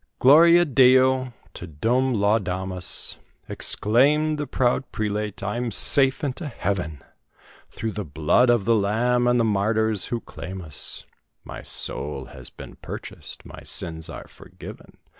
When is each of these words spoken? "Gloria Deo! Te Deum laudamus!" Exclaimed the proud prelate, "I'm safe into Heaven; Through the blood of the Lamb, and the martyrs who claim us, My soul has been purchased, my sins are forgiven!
"Gloria 0.17 0.65
Deo! 0.65 1.31
Te 1.53 1.67
Deum 1.67 2.15
laudamus!" 2.15 3.17
Exclaimed 3.47 4.39
the 4.39 4.47
proud 4.47 4.91
prelate, 4.91 5.43
"I'm 5.43 5.69
safe 5.69 6.23
into 6.23 6.47
Heaven; 6.47 7.03
Through 7.69 7.91
the 7.91 8.03
blood 8.03 8.49
of 8.49 8.65
the 8.65 8.73
Lamb, 8.75 9.27
and 9.27 9.39
the 9.39 9.43
martyrs 9.43 10.05
who 10.05 10.19
claim 10.19 10.59
us, 10.63 11.05
My 11.43 11.61
soul 11.61 12.25
has 12.33 12.49
been 12.49 12.77
purchased, 12.77 13.45
my 13.45 13.61
sins 13.61 14.09
are 14.09 14.27
forgiven! 14.27 14.97